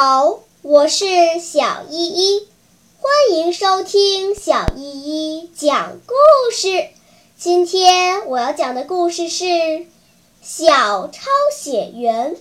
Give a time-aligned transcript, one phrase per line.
[0.00, 2.46] 好我是小依依，
[3.00, 6.14] 欢迎收听小依依讲故
[6.52, 6.90] 事。
[7.36, 9.44] 今天我要讲的故事是
[10.40, 12.36] 《小抄写员》。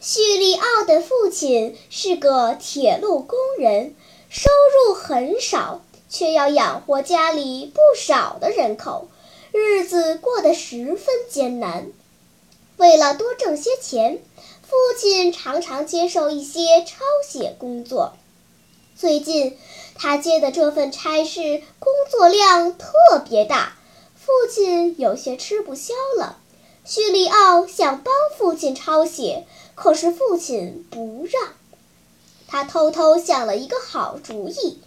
[0.00, 3.94] 叙利奥的父亲是个铁路工人，
[4.30, 4.48] 收
[4.86, 9.08] 入很少，却要养活家里不少的人口，
[9.52, 11.92] 日子过得十分艰难。
[12.78, 14.22] 为了多挣些钱，
[14.72, 18.14] 父亲常常接受一些抄写工作。
[18.96, 19.58] 最近，
[19.94, 22.88] 他接的这份差事工作量特
[23.22, 23.76] 别大，
[24.16, 26.38] 父亲有些吃不消了。
[26.86, 31.52] 叙利奥想帮父亲抄写，可是父亲不让。
[32.48, 34.78] 他偷偷想了一个好主意。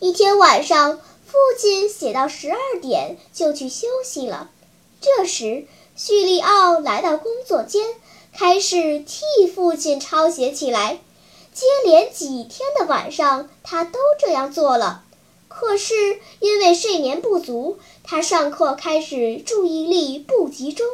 [0.00, 4.50] 一天晚上，父亲写到十二点就去休息了。
[5.00, 5.64] 这时，
[5.96, 7.86] 叙利奥来到工作间，
[8.32, 10.98] 开始替父亲抄写起来。
[11.52, 15.02] 接连几天的晚上，他都这样做了。
[15.48, 15.94] 可是
[16.38, 20.86] 因为睡眠不足，他上课开始注意力不集中。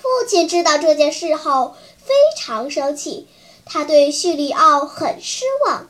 [0.00, 3.26] 父亲知道这件事后非常生气，
[3.66, 5.88] 他对叙利奥很失望。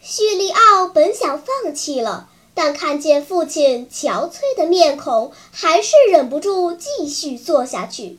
[0.00, 2.28] 叙利奥本想放弃了。
[2.54, 8.18] 但看见父亲憔悴的面孔，还是忍不住继续做下去。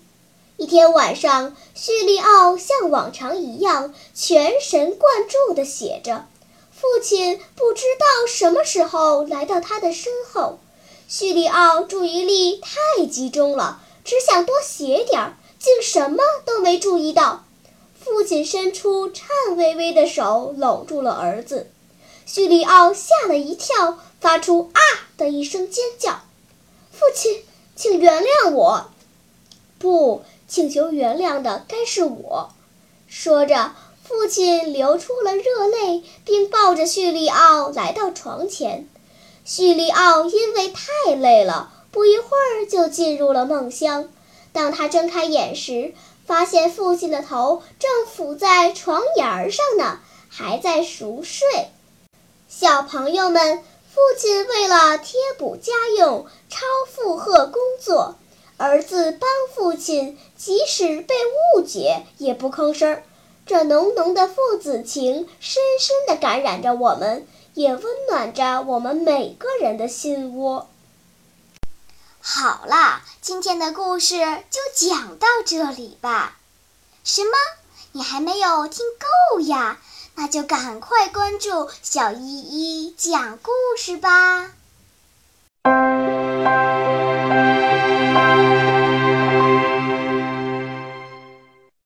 [0.58, 6.26] 一天晚上，叙利奥像往常一样全神贯注地写着。
[6.72, 10.60] 父亲不知道什么时候来到他的身后。
[11.08, 17.46] 叙利奥注意力太集中了，只想多写点儿，竟什么都没注意到。
[18.04, 21.70] 父亲伸出颤巍巍的手搂住了儿子。
[22.26, 24.00] 叙利奥吓了一跳。
[24.24, 24.80] 发出啊
[25.18, 26.22] 的一声尖叫，
[26.94, 27.44] 父亲，
[27.76, 28.90] 请原谅我。
[29.78, 32.52] 不，请求原谅的该是我。
[33.08, 33.72] 说着，
[34.04, 38.88] 父亲流出了热泪，并抱着叙利奥来到床前。
[39.44, 44.10] 叙利奥因为太累了，不一会儿就进入了梦乡。
[44.52, 45.96] 当他睁开眼时，
[46.28, 51.48] 发现父亲的头正伏在床沿上呢，还在熟睡。
[52.48, 53.64] 小朋友们。
[53.94, 58.16] 父亲为了贴补家用，超负荷工作，
[58.64, 61.14] 儿子帮父亲，即使被
[61.58, 63.04] 误解也不吭声。
[63.46, 70.70] 这浓浓的父子情，深深地感染着我们，也温暖着我们每个人的心窝。
[72.22, 74.16] 好啦，今天的故事
[74.50, 76.38] 就讲到这里吧。
[77.04, 77.32] 什么？
[77.92, 78.86] 你还没有听
[79.34, 79.78] 够呀？
[80.16, 84.54] 那就赶快关注小依依讲故事吧。